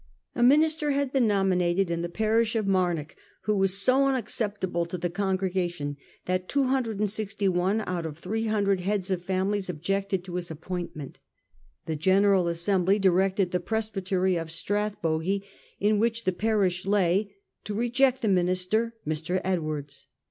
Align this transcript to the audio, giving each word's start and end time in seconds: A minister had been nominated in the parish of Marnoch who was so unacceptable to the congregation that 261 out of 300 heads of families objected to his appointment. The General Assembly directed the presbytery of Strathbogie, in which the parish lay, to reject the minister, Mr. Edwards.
A 0.33 0.41
minister 0.41 0.89
had 0.89 1.13
been 1.13 1.27
nominated 1.27 1.91
in 1.91 2.01
the 2.01 2.09
parish 2.09 2.55
of 2.55 2.65
Marnoch 2.65 3.13
who 3.43 3.55
was 3.55 3.77
so 3.77 4.05
unacceptable 4.07 4.83
to 4.87 4.97
the 4.97 5.11
congregation 5.11 5.95
that 6.25 6.49
261 6.49 7.81
out 7.85 8.07
of 8.07 8.17
300 8.17 8.79
heads 8.79 9.11
of 9.11 9.21
families 9.23 9.69
objected 9.69 10.23
to 10.23 10.37
his 10.37 10.49
appointment. 10.49 11.19
The 11.85 11.95
General 11.95 12.47
Assembly 12.47 12.97
directed 12.97 13.51
the 13.51 13.59
presbytery 13.59 14.37
of 14.37 14.49
Strathbogie, 14.49 15.43
in 15.79 15.99
which 15.99 16.23
the 16.23 16.31
parish 16.31 16.83
lay, 16.87 17.35
to 17.65 17.75
reject 17.75 18.23
the 18.23 18.27
minister, 18.27 18.95
Mr. 19.05 19.39
Edwards. 19.43 20.07